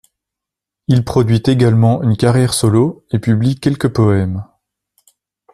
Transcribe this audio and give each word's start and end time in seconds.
Il 0.87 1.05
produit 1.05 1.43
également 1.45 2.01
une 2.01 2.17
carrière 2.17 2.55
solo 2.55 3.05
et 3.11 3.19
publie 3.19 3.59
quelques 3.59 3.93
poèmes. 3.93 4.43